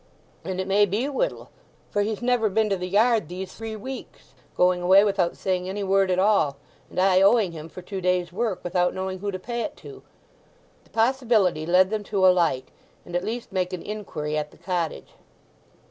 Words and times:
"And 0.43 0.59
it 0.59 0.67
may 0.67 0.87
be 0.87 1.07
Whittle, 1.07 1.51
for 1.91 2.01
he's 2.01 2.23
never 2.23 2.49
been 2.49 2.71
to 2.71 2.75
the 2.75 2.87
yard 2.89 3.27
these 3.29 3.53
three 3.53 3.75
weeks, 3.75 4.33
going 4.57 4.81
away 4.81 5.03
without 5.03 5.37
saying 5.37 5.69
any 5.69 5.83
word 5.83 6.09
at 6.09 6.17
all; 6.17 6.57
and 6.89 6.99
I 6.99 7.21
owing 7.21 7.51
him 7.51 7.69
for 7.69 7.83
two 7.83 8.01
days' 8.01 8.33
work, 8.33 8.63
without 8.63 8.95
knowing 8.95 9.19
who 9.19 9.29
to 9.29 9.37
pay 9.37 9.61
it 9.61 9.77
to." 9.77 10.01
The 10.85 10.89
possibility 10.89 11.67
led 11.67 11.91
them 11.91 12.03
to 12.05 12.25
alight, 12.25 12.69
and 13.05 13.15
at 13.15 13.23
least 13.23 13.51
make 13.51 13.73
an 13.73 13.83
inquiry 13.83 14.35
at 14.35 14.49
the 14.49 14.57
cottage. 14.57 15.09